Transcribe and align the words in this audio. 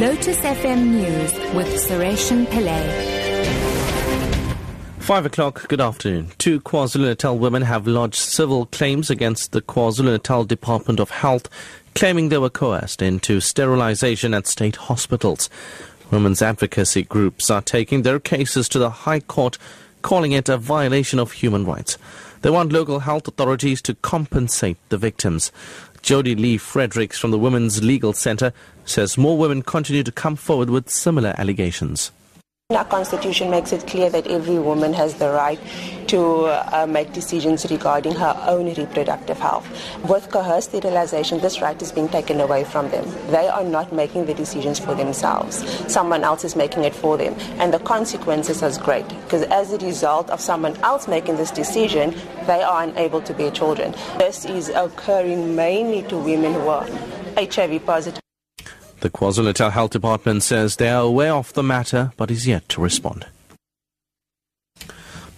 Lotus 0.00 0.38
FM 0.38 0.92
News 0.92 1.32
with 1.54 1.68
Sureshan 1.74 2.46
Pillay. 2.46 3.44
Five 4.98 5.26
o'clock, 5.26 5.68
good 5.68 5.82
afternoon. 5.82 6.28
Two 6.38 6.58
KwaZulu-Natal 6.62 7.36
women 7.36 7.60
have 7.60 7.86
lodged 7.86 8.14
civil 8.14 8.64
claims 8.64 9.10
against 9.10 9.52
the 9.52 9.60
KwaZulu-Natal 9.60 10.44
Department 10.44 11.00
of 11.00 11.10
Health, 11.10 11.50
claiming 11.94 12.30
they 12.30 12.38
were 12.38 12.48
coerced 12.48 13.02
into 13.02 13.40
sterilization 13.40 14.32
at 14.32 14.46
state 14.46 14.76
hospitals. 14.76 15.50
Women's 16.10 16.40
advocacy 16.40 17.02
groups 17.02 17.50
are 17.50 17.60
taking 17.60 18.00
their 18.00 18.18
cases 18.18 18.70
to 18.70 18.78
the 18.78 18.88
High 18.88 19.20
Court, 19.20 19.58
calling 20.00 20.32
it 20.32 20.48
a 20.48 20.56
violation 20.56 21.18
of 21.18 21.32
human 21.32 21.66
rights. 21.66 21.98
They 22.42 22.50
want 22.50 22.72
local 22.72 23.00
health 23.00 23.28
authorities 23.28 23.82
to 23.82 23.94
compensate 23.96 24.78
the 24.88 24.96
victims. 24.96 25.52
Jody 26.02 26.34
Lee 26.34 26.56
Fredericks 26.56 27.18
from 27.18 27.30
the 27.30 27.38
Women's 27.38 27.82
Legal 27.82 28.12
Center 28.14 28.52
says 28.86 29.18
more 29.18 29.36
women 29.36 29.62
continue 29.62 30.02
to 30.02 30.12
come 30.12 30.36
forward 30.36 30.70
with 30.70 30.88
similar 30.88 31.34
allegations. 31.36 32.10
Our 32.70 32.84
constitution 32.84 33.50
makes 33.50 33.72
it 33.72 33.84
clear 33.88 34.08
that 34.10 34.28
every 34.28 34.60
woman 34.60 34.92
has 34.92 35.14
the 35.14 35.30
right 35.30 35.58
to 36.06 36.44
uh, 36.46 36.86
make 36.88 37.12
decisions 37.12 37.68
regarding 37.68 38.14
her 38.14 38.40
own 38.46 38.72
reproductive 38.74 39.40
health. 39.40 39.66
With 40.08 40.30
coerced 40.30 40.68
sterilization, 40.68 41.40
this 41.40 41.60
right 41.60 41.80
is 41.82 41.90
being 41.90 42.08
taken 42.08 42.40
away 42.40 42.62
from 42.62 42.88
them. 42.90 43.04
They 43.32 43.48
are 43.48 43.64
not 43.64 43.92
making 43.92 44.26
the 44.26 44.34
decisions 44.34 44.78
for 44.78 44.94
themselves. 44.94 45.64
Someone 45.92 46.22
else 46.22 46.44
is 46.44 46.54
making 46.54 46.84
it 46.84 46.94
for 46.94 47.16
them. 47.16 47.34
And 47.58 47.74
the 47.74 47.80
consequences 47.80 48.62
are 48.62 48.80
great 48.80 49.08
because 49.08 49.42
as 49.44 49.72
a 49.72 49.78
result 49.78 50.30
of 50.30 50.40
someone 50.40 50.76
else 50.84 51.08
making 51.08 51.38
this 51.38 51.50
decision, 51.50 52.14
they 52.46 52.62
are 52.62 52.84
unable 52.84 53.20
to 53.22 53.34
bear 53.34 53.50
children. 53.50 53.92
This 54.18 54.44
is 54.44 54.68
occurring 54.68 55.56
mainly 55.56 56.02
to 56.04 56.16
women 56.16 56.54
who 56.54 56.68
are 56.68 56.86
HIV 57.36 57.84
positive. 57.84 58.19
The 59.00 59.10
KwaZulu-Natal 59.10 59.70
Health 59.70 59.92
Department 59.92 60.42
says 60.42 60.76
they 60.76 60.90
are 60.90 61.02
aware 61.02 61.32
of 61.32 61.52
the 61.54 61.62
matter 61.62 62.12
but 62.18 62.30
is 62.30 62.46
yet 62.46 62.68
to 62.68 62.82
respond. 62.82 63.26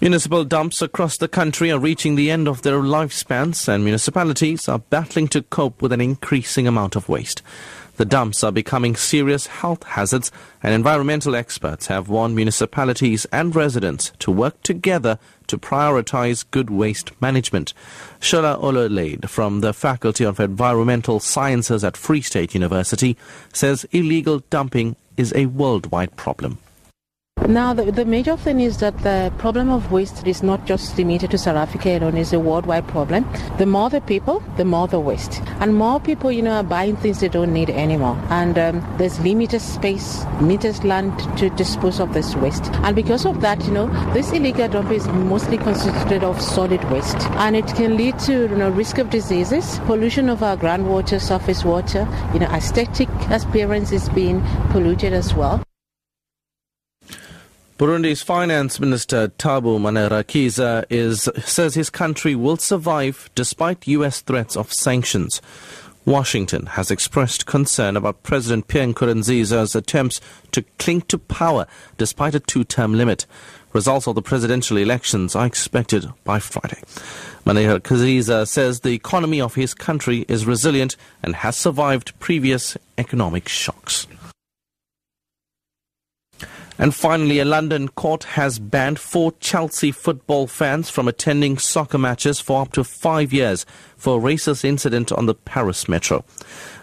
Municipal 0.00 0.44
dumps 0.44 0.82
across 0.82 1.16
the 1.16 1.28
country 1.28 1.70
are 1.70 1.78
reaching 1.78 2.16
the 2.16 2.28
end 2.28 2.48
of 2.48 2.62
their 2.62 2.80
lifespans 2.80 3.68
and 3.68 3.84
municipalities 3.84 4.68
are 4.68 4.80
battling 4.80 5.28
to 5.28 5.42
cope 5.42 5.80
with 5.80 5.92
an 5.92 6.00
increasing 6.00 6.66
amount 6.66 6.96
of 6.96 7.08
waste. 7.08 7.40
The 8.02 8.06
dumps 8.06 8.42
are 8.42 8.50
becoming 8.50 8.96
serious 8.96 9.46
health 9.46 9.84
hazards 9.84 10.32
and 10.60 10.74
environmental 10.74 11.36
experts 11.36 11.86
have 11.86 12.08
warned 12.08 12.34
municipalities 12.34 13.26
and 13.26 13.54
residents 13.54 14.10
to 14.18 14.32
work 14.32 14.60
together 14.64 15.20
to 15.46 15.56
prioritize 15.56 16.44
good 16.50 16.68
waste 16.68 17.12
management. 17.22 17.74
Shola 18.18 18.60
Ololade 18.60 19.28
from 19.28 19.60
the 19.60 19.72
Faculty 19.72 20.24
of 20.24 20.40
Environmental 20.40 21.20
Sciences 21.20 21.84
at 21.84 21.96
Free 21.96 22.22
State 22.22 22.54
University 22.54 23.16
says 23.52 23.86
illegal 23.92 24.40
dumping 24.50 24.96
is 25.16 25.32
a 25.36 25.46
worldwide 25.46 26.16
problem. 26.16 26.58
Now, 27.48 27.74
the, 27.74 27.90
the, 27.90 28.04
major 28.04 28.36
thing 28.36 28.60
is 28.60 28.78
that 28.78 28.96
the 28.98 29.32
problem 29.36 29.68
of 29.68 29.90
waste 29.90 30.24
is 30.28 30.44
not 30.44 30.64
just 30.64 30.96
limited 30.96 31.32
to 31.32 31.38
South 31.38 31.56
Africa 31.56 31.98
alone, 31.98 32.16
it's 32.16 32.32
a 32.32 32.38
worldwide 32.38 32.86
problem. 32.86 33.26
The 33.58 33.66
more 33.66 33.90
the 33.90 34.00
people, 34.00 34.44
the 34.56 34.64
more 34.64 34.86
the 34.86 35.00
waste. 35.00 35.42
And 35.58 35.74
more 35.74 35.98
people, 35.98 36.30
you 36.30 36.40
know, 36.40 36.52
are 36.52 36.62
buying 36.62 36.96
things 36.96 37.18
they 37.18 37.28
don't 37.28 37.52
need 37.52 37.68
anymore. 37.68 38.16
And 38.30 38.56
um, 38.58 38.94
there's 38.96 39.18
limited 39.20 39.60
space, 39.60 40.24
limited 40.40 40.84
land 40.84 41.18
to 41.38 41.50
dispose 41.50 41.98
of 41.98 42.14
this 42.14 42.36
waste. 42.36 42.64
And 42.84 42.94
because 42.94 43.26
of 43.26 43.40
that, 43.40 43.62
you 43.64 43.72
know, 43.72 43.88
this 44.14 44.30
illegal 44.30 44.68
dump 44.68 44.92
is 44.92 45.08
mostly 45.08 45.58
constituted 45.58 46.22
of 46.22 46.40
solid 46.40 46.82
waste. 46.92 47.20
And 47.32 47.56
it 47.56 47.66
can 47.66 47.96
lead 47.96 48.20
to, 48.20 48.42
you 48.42 48.48
know, 48.56 48.70
risk 48.70 48.98
of 48.98 49.10
diseases, 49.10 49.80
pollution 49.80 50.28
of 50.28 50.44
our 50.44 50.56
groundwater, 50.56 51.20
surface 51.20 51.64
water, 51.64 52.06
you 52.32 52.38
know, 52.38 52.46
aesthetic 52.46 53.08
appearance 53.30 53.90
is 53.90 54.08
being 54.10 54.40
polluted 54.70 55.12
as 55.12 55.34
well. 55.34 55.60
Burundi's 57.78 58.22
finance 58.22 58.78
minister 58.78 59.28
Tabu 59.28 59.78
Manirakiza 59.78 60.84
is, 60.90 61.28
says 61.44 61.74
his 61.74 61.90
country 61.90 62.34
will 62.34 62.56
survive 62.56 63.30
despite 63.34 63.88
U.S. 63.88 64.20
threats 64.20 64.56
of 64.56 64.72
sanctions. 64.72 65.40
Washington 66.04 66.66
has 66.66 66.90
expressed 66.90 67.46
concern 67.46 67.96
about 67.96 68.22
President 68.22 68.68
Pierre 68.68 68.88
Nkurunziza's 68.88 69.74
attempts 69.74 70.20
to 70.50 70.62
cling 70.78 71.02
to 71.02 71.18
power 71.18 71.66
despite 71.96 72.34
a 72.34 72.40
two-term 72.40 72.94
limit. 72.94 73.24
Results 73.72 74.06
of 74.06 74.16
the 74.16 74.22
presidential 74.22 74.76
elections 74.76 75.34
are 75.34 75.46
expected 75.46 76.06
by 76.24 76.38
Friday. 76.40 76.82
Manirakiza 77.46 78.46
says 78.46 78.80
the 78.80 78.90
economy 78.90 79.40
of 79.40 79.54
his 79.54 79.74
country 79.74 80.26
is 80.28 80.44
resilient 80.44 80.96
and 81.22 81.36
has 81.36 81.56
survived 81.56 82.18
previous 82.20 82.76
economic 82.98 83.48
shocks. 83.48 84.06
And 86.78 86.94
finally, 86.94 87.38
a 87.38 87.44
London 87.44 87.88
court 87.88 88.24
has 88.24 88.58
banned 88.58 88.98
four 88.98 89.32
Chelsea 89.40 89.92
football 89.92 90.46
fans 90.46 90.90
from 90.90 91.06
attending 91.06 91.58
soccer 91.58 91.98
matches 91.98 92.40
for 92.40 92.62
up 92.62 92.72
to 92.72 92.82
five 92.82 93.32
years 93.32 93.66
for 93.96 94.18
a 94.18 94.20
racist 94.20 94.64
incident 94.64 95.12
on 95.12 95.26
the 95.26 95.34
Paris 95.34 95.88
metro. 95.88 96.24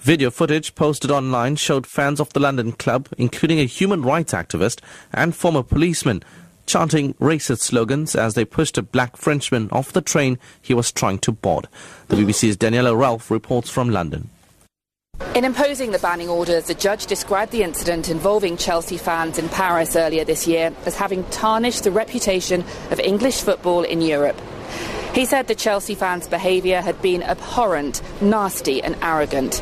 Video 0.00 0.30
footage 0.30 0.74
posted 0.74 1.10
online 1.10 1.56
showed 1.56 1.86
fans 1.86 2.20
of 2.20 2.32
the 2.32 2.40
London 2.40 2.72
club, 2.72 3.08
including 3.18 3.58
a 3.60 3.64
human 3.64 4.02
rights 4.02 4.32
activist 4.32 4.80
and 5.12 5.34
former 5.34 5.62
policeman, 5.62 6.22
chanting 6.66 7.14
racist 7.14 7.60
slogans 7.60 8.16
as 8.16 8.34
they 8.34 8.44
pushed 8.44 8.76
a 8.78 8.82
black 8.82 9.16
Frenchman 9.16 9.68
off 9.70 9.92
the 9.92 10.00
train 10.00 10.38
he 10.60 10.74
was 10.74 10.92
trying 10.92 11.18
to 11.18 11.32
board. 11.32 11.68
The 12.08 12.16
BBC's 12.16 12.56
Daniela 12.56 12.98
Ralph 12.98 13.30
reports 13.30 13.70
from 13.70 13.90
London. 13.90 14.30
In 15.34 15.44
imposing 15.44 15.90
the 15.90 15.98
banning 15.98 16.28
orders, 16.28 16.66
the 16.66 16.74
judge 16.74 17.06
described 17.06 17.50
the 17.50 17.64
incident 17.64 18.08
involving 18.08 18.56
Chelsea 18.56 18.96
fans 18.96 19.36
in 19.36 19.48
Paris 19.48 19.96
earlier 19.96 20.24
this 20.24 20.46
year 20.46 20.72
as 20.86 20.94
having 20.94 21.24
tarnished 21.24 21.82
the 21.82 21.90
reputation 21.90 22.64
of 22.92 23.00
English 23.00 23.40
football 23.40 23.82
in 23.82 24.00
Europe. 24.00 24.40
He 25.12 25.26
said 25.26 25.48
the 25.48 25.56
Chelsea 25.56 25.96
fans' 25.96 26.28
behaviour 26.28 26.80
had 26.80 27.02
been 27.02 27.24
abhorrent, 27.24 28.00
nasty, 28.22 28.80
and 28.80 28.96
arrogant. 29.02 29.56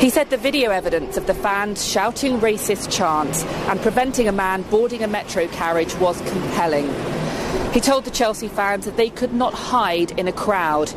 He 0.00 0.10
said 0.10 0.28
the 0.28 0.36
video 0.36 0.70
evidence 0.70 1.16
of 1.16 1.26
the 1.26 1.32
fans 1.32 1.82
shouting 1.82 2.38
racist 2.38 2.94
chants 2.94 3.42
and 3.70 3.80
preventing 3.80 4.28
a 4.28 4.32
man 4.32 4.60
boarding 4.64 5.02
a 5.02 5.08
metro 5.08 5.46
carriage 5.48 5.94
was 5.94 6.20
compelling. 6.30 6.94
He 7.72 7.80
told 7.80 8.04
the 8.04 8.10
Chelsea 8.10 8.48
fans 8.48 8.84
that 8.84 8.98
they 8.98 9.08
could 9.08 9.32
not 9.32 9.54
hide 9.54 10.10
in 10.18 10.28
a 10.28 10.32
crowd. 10.32 10.92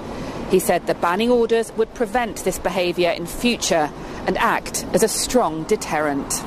He 0.54 0.60
said 0.60 0.86
the 0.86 0.94
banning 0.94 1.32
orders 1.32 1.72
would 1.78 1.92
prevent 1.96 2.44
this 2.44 2.60
behaviour 2.60 3.10
in 3.10 3.26
future 3.26 3.90
and 4.28 4.38
act 4.38 4.86
as 4.94 5.02
a 5.02 5.08
strong 5.08 5.64
deterrent. 5.64 6.44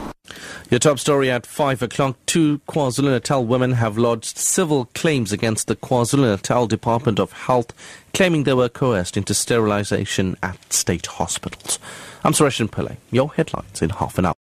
Your 0.70 0.78
top 0.78 1.00
story 1.00 1.28
at 1.28 1.44
5 1.44 1.82
o'clock. 1.82 2.16
Two 2.24 2.60
KwaZulu-Natal 2.68 3.44
women 3.44 3.72
have 3.72 3.98
lodged 3.98 4.38
civil 4.38 4.84
claims 4.94 5.32
against 5.32 5.66
the 5.66 5.74
KwaZulu-Natal 5.74 6.68
Department 6.68 7.18
of 7.18 7.32
Health, 7.32 7.72
claiming 8.14 8.44
they 8.44 8.54
were 8.54 8.68
coerced 8.68 9.16
into 9.16 9.34
sterilization 9.34 10.36
at 10.40 10.72
state 10.72 11.06
hospitals. 11.06 11.80
I'm 12.22 12.32
Suresh 12.32 12.64
Pillay. 12.68 12.98
Your 13.10 13.32
headlines 13.32 13.82
in 13.82 13.90
half 13.90 14.18
an 14.18 14.26
hour. 14.26 14.34